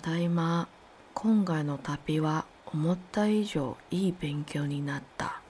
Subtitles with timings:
[0.00, 0.68] ただいま。
[1.12, 5.40] 今回の旅は思った以上いい勉強になった。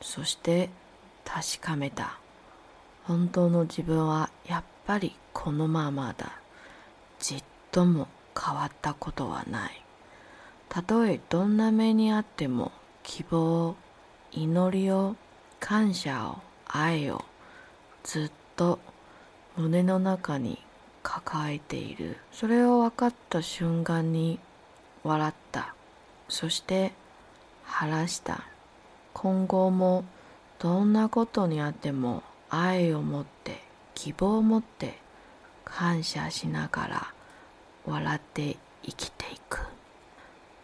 [0.00, 0.70] そして
[1.22, 2.18] 確かめた。
[3.04, 6.32] 本当の自分はやっぱりこのままだ。
[7.18, 9.84] ちっとも変わったことはない。
[10.70, 12.72] たとえどんな目にあっても
[13.02, 13.76] 希望、
[14.30, 15.14] 祈りを、
[15.60, 17.22] 感謝を、愛を
[18.02, 18.78] ずっと
[19.58, 20.58] 胸の中に
[21.02, 22.16] 抱えている。
[22.32, 24.38] それを分かった瞬間に
[25.04, 25.74] 笑った。
[26.28, 26.92] そして
[27.64, 28.44] 晴らした。
[29.12, 30.04] 今後も
[30.58, 33.62] どんなことにあっても愛を持って
[33.94, 34.98] 希望を持って
[35.64, 37.14] 感謝しながら
[37.86, 39.60] 笑って生きていく。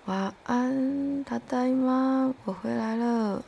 [0.07, 3.43] 晚安，ただいま，我回来了，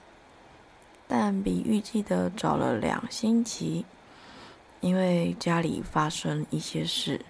[1.08, 3.86] 但比预计的早了两星期，
[4.80, 7.20] 因为家里发生一些事，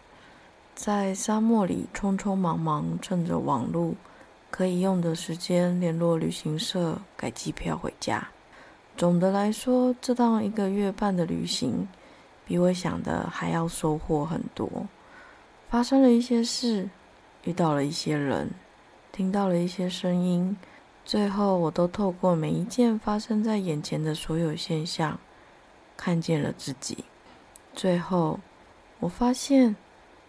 [0.75, 3.95] 在沙漠里匆匆忙忙，趁着网络
[4.51, 8.29] 可以用的时间联络旅行社改机票回家。
[8.97, 11.89] 总的来说，这趟一个月半的旅行，
[12.45, 14.69] 比我想的还要收获很多。
[15.69, 16.89] 发生了一些事，
[17.45, 18.51] 遇到了一些人，
[19.11, 20.57] 听到了一些声音，
[21.05, 25.19] 最后我都透过每一件发生在眼前的所有现象，
[25.97, 27.05] 看见了自己。
[27.75, 28.41] 最后，
[28.99, 29.75] 我发现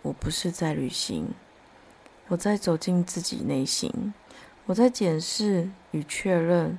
[0.02, 1.28] 我不是在旅行，
[2.28, 4.14] 我在走进自己内心，
[4.66, 6.78] 我在检视与确认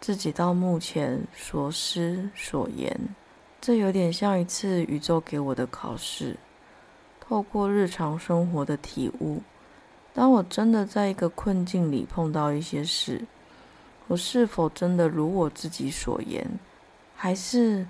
[0.00, 2.98] 自己到目前所思所言。
[3.60, 6.36] 这有点像一次宇宙给我的考试，
[7.20, 9.42] 透过日常生活的体悟。
[10.12, 13.24] 当我真的在一个困境里碰到一些事，
[14.08, 16.44] 我是否真的如我自己所言，
[17.14, 17.86] 还是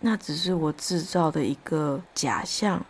[0.00, 2.84] 那只是我制造的一个假象，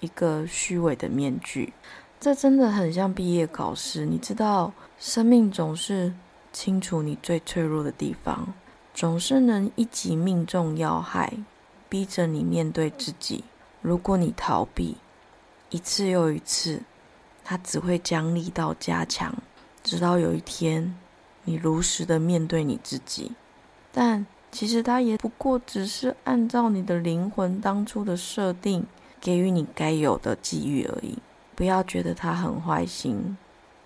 [0.00, 1.72] 一个虚伪的面具？
[2.18, 4.04] 这真的很像毕业考试。
[4.06, 6.12] 你知道，生命总是
[6.52, 8.52] 清楚你最脆弱的地方，
[8.92, 11.32] 总是能一击命中要害，
[11.88, 13.44] 逼着你面对自己。
[13.80, 14.96] 如果你逃避，
[15.70, 16.82] 一次又一次。
[17.44, 19.34] 它只会将力道加强，
[19.82, 20.94] 直到有一天，
[21.44, 23.32] 你如实的面对你自己。
[23.90, 28.84] 但其实它也不过只是按照你的灵魂当初的设定，
[29.20, 31.18] 给予你该有的机遇而已。
[31.54, 33.36] 不要觉得它很坏心，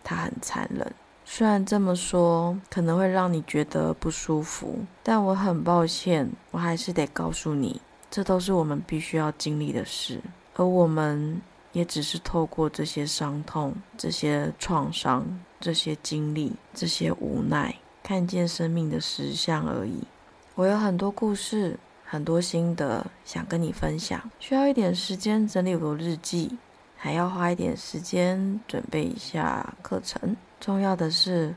[0.04, 0.92] 它很残忍。
[1.24, 7.80] 虽然这么说可能会让你觉得不舒服，但我很抱歉，我还是得告诉你，
[8.10, 10.20] 这都是我们必须要经历的事，
[10.54, 11.40] 而我们。
[11.72, 15.24] 也只是透过这些伤痛、这些创伤、
[15.58, 20.06] 这些经历、这些无奈，看见生命的实相而已。
[20.54, 26.58] 我有很多故事、很多心得想跟你分享，需要一点时间整理我的日记，
[26.94, 30.36] 还要花一点时间准备一下课程。
[30.60, 31.54] 重要的是，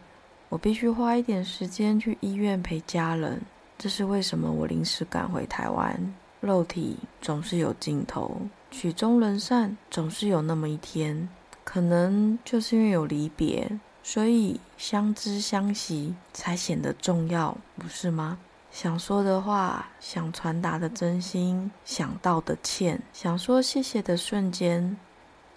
[0.48, 3.42] 我必须花一点时间去医院陪家人。
[3.78, 6.14] 这是为什么我临时赶回台湾。
[6.40, 8.40] 肉体总是有尽头。
[8.72, 11.28] 曲终人散，总是有那么一天。
[11.66, 18.38] 可能就是因为有离别，所以相知相惜才显得重要，不是吗？
[18.76, 24.98] 想说的话，想传达的真心，想道的歉，想说谢谢的瞬间，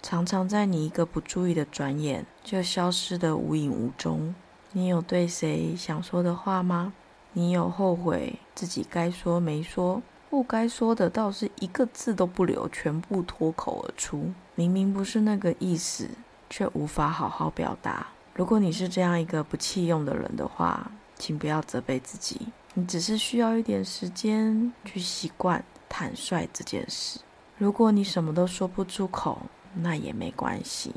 [0.01, 4.33] 常常在你一个不注意的转眼，就消失得无影无踪。
[4.71, 6.93] 你有对谁想说的话吗？
[7.33, 10.01] 你有后悔自己该说没说？
[10.29, 14.31] 不该说的倒是一个字都不留，全部脱口而出。
[14.55, 16.09] 明明不是那个意思，
[16.49, 18.07] 却无法好好表达。
[18.33, 22.47] 如果你是这样一个不弃用的人的话，请不要责备自己。
[22.73, 27.19] 你只是需要一点时间去习惯坦率这件事。
[27.57, 29.41] 如果你什么都说不出口，
[29.73, 30.93] 那也没关系。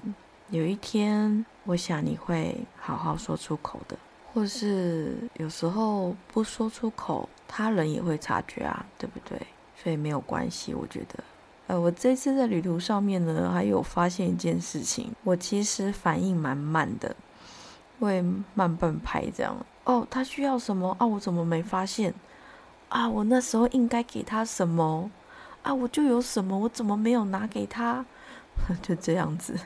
[0.50, 3.96] 有一天，我想你会好好说出口的。
[4.32, 9.38] 或是有时候不说出口，他人也会察觉啊，对不对？
[9.76, 11.24] 所以没有关系，我觉得。
[11.66, 17.14] 呃，我这次在旅途上面呢，还有发现一件事情，我其实反应蛮慢的，
[17.98, 18.22] 会
[18.54, 19.54] 慢半拍这样。
[19.84, 21.06] 哦，他需要什么啊？
[21.06, 22.14] 我怎么没发现？
[22.88, 25.10] 啊，我那时候应该给他什么？
[25.62, 28.04] 啊，我就有什么，我怎么没有拿给他？
[28.82, 29.58] 就这样子。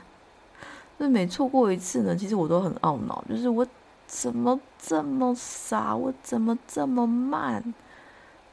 [0.97, 3.65] 那每错过一次呢，其实我都很懊恼，就是我。
[4.09, 5.93] 怎么这么傻？
[5.93, 7.73] 我怎么这么慢？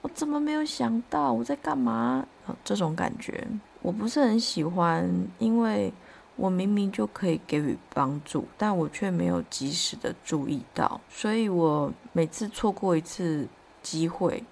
[0.02, 2.26] 我怎么没有想到我在干嘛？
[2.64, 3.46] 这种感觉
[3.80, 5.08] 我不是很喜欢，
[5.38, 5.94] 因为
[6.36, 13.46] 我明明就可以给予帮助，但我却没有及时的注意到，所以我每次错过一次
[13.82, 14.42] 机会，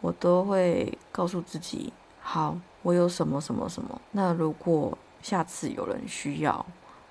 [0.00, 4.00] 我都会告诉自己：好，我有什么什么什么。
[4.12, 6.64] 那如果下次有人需要，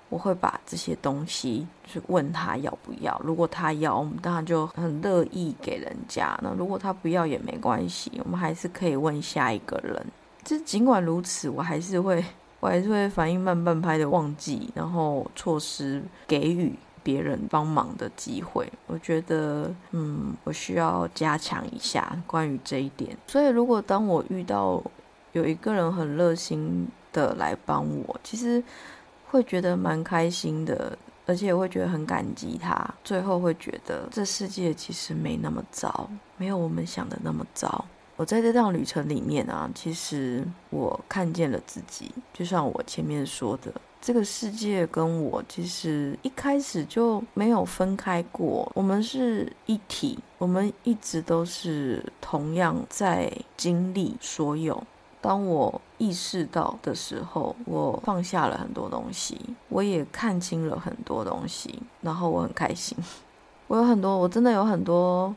[0.08, 3.20] 我会把这些东西去问他要不要。
[3.24, 6.38] 如果他要，我们当然就很乐意给人家。
[6.42, 10.06] 那如果他不要也没关系，我们还是可以问下一个人。
[10.44, 12.24] 这尽管如此，我还是会，
[12.60, 18.70] 我还是会反应慢半拍的忘记，然后错失给予别人帮忙的机会。
[18.86, 23.16] 我觉得，嗯，我需要加强一下关于这一点。
[23.26, 24.82] 所以，如果当我遇到
[25.32, 28.62] 有一个人很热心的来帮我，其实。
[29.28, 32.94] 会觉得蛮开心的，而且会觉得很感激他。
[33.02, 37.84] 最后会觉得这世界其实没那么糟，没有我们想的那么糟。
[38.16, 43.70] 我在这趟旅程里面啊，其实我看见了自己，就像我前面说的，
[44.00, 54.82] 这个世界跟我其实一开始就没有分开过，我们是一体，我们一直都是同样在经历所有。
[55.20, 62.96] 当我意识到的时候，我放下了很多东西，我也看清了很多东西，然后我很开心。
[63.68, 65.34] 我有很多，我真的有很多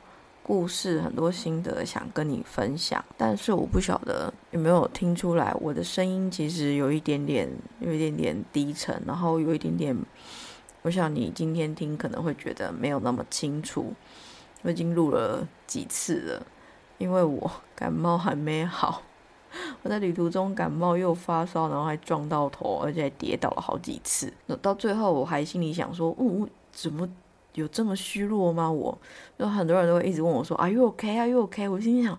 [0.49, 7.47] 故事、很多心得想跟你分享，但是我不晓得有没有听出来，我的声音其实有一点点、
[7.79, 9.95] 有一点点低沉，然后有一点点，
[10.81, 13.93] 我想你今天听可能会觉得没有那么清楚。
[14.63, 16.47] 我已经录了几次了，
[16.97, 19.03] 因为我感冒还没好。
[19.83, 24.33] 我在旅途中感冒又发烧，然后还撞到头，而且还跌倒了好几次。
[24.63, 27.07] 到最后我还心里想说：“哦，怎么
[27.59, 28.97] 有这么虚弱吗？”我，
[29.37, 32.17] 有很多人都会一直问我说：“Are you OK？”“Are you OK？” 我心里想：“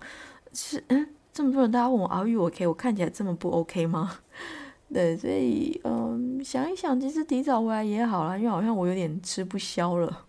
[0.53, 4.19] 是，嗯，这么多人大家问我 Are you OK”，我看起来这么不 OK 吗？”
[4.93, 10.25] 对，所以，嗯，想一想，其实提早回来也好啦，因为好像我有点吃不消了，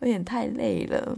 [0.00, 1.16] 有点太累了。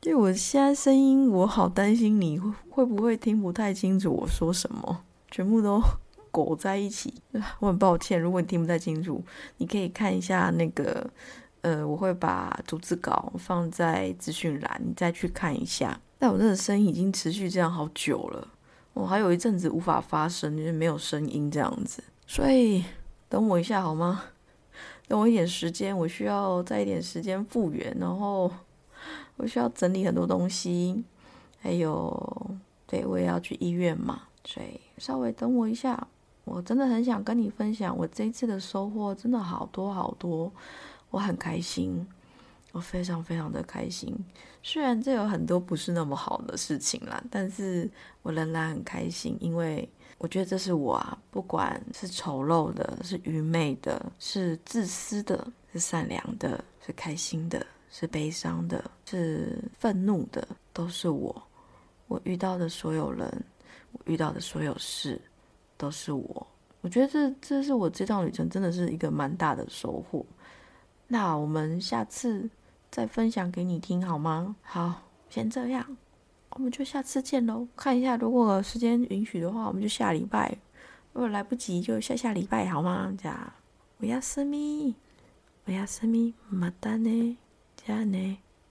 [0.00, 5.82] 就我现在声音，我好担心你会会不会听不太清楚我说什么，全部都
[6.30, 7.12] 裹在一起。
[7.58, 9.20] 我很抱歉，如果你听不太清楚，
[9.56, 11.10] 你可以看一下那个，
[11.62, 16.00] 呃，我会把逐字稿放在资讯栏，你再去看一下。
[16.18, 18.48] 但我这个声音已经持续这样好久了，
[18.94, 22.02] 我还有一阵子无法发声，就是没有声音这样子。
[22.26, 22.84] 所以
[23.28, 24.24] 等我一下好吗？
[25.06, 28.50] 等我一点时间，我需要再一点时间复原，然后。
[29.36, 31.04] 我需要整理很多东西，
[31.60, 32.50] 还有，
[32.88, 36.08] 对我也要去医院嘛，所以稍微等我一下。
[36.44, 40.50] 我真的很想跟你分享我这一次的收获，真的好多好多，
[41.10, 42.06] 我很开心，
[42.72, 44.16] 我非常非常的开心。
[44.62, 47.90] 虽然这有很多不是那么好的事情啦，但是
[48.22, 49.88] 我仍然很开心，因为
[50.18, 57.66] 我觉得这是我啊，不管是丑陋的，是愚昧的，是自私的，是善良的，是开心的。
[57.90, 61.42] 是悲伤的，是愤怒的，都是我。
[62.06, 63.26] 我遇到的所有人，
[63.92, 65.18] 我遇到的所有事，
[65.78, 66.46] 都是我。
[66.82, 70.24] 我觉得这这是我这趟旅程真的是一个蛮大的收获。
[71.07, 72.49] 那我们下次
[72.89, 74.55] 再分享给你听好吗？
[74.63, 75.97] 好，先这样，
[76.49, 77.67] 我们就下次见喽。
[77.75, 80.57] 看一下，如果时间允许的话，我们就下礼拜；
[81.13, 83.13] 如果来不及，就下下礼拜好吗？
[83.21, 83.53] 这样，
[83.97, 84.95] 我要私密，
[85.65, 87.37] 我要私密，么哒呢？
[87.77, 88.37] じゃあね。